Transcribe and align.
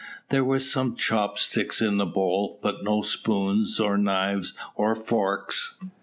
There 0.29 0.43
were 0.43 0.57
some 0.57 0.95
chop 0.95 1.37
sticks 1.37 1.79
in 1.79 1.97
the 1.97 2.07
bowl, 2.07 2.59
but 2.63 2.83
no 2.83 3.03
spoons, 3.03 3.79
or 3.79 3.99
knives, 3.99 4.55
or 4.75 4.95
forks. 4.95 5.77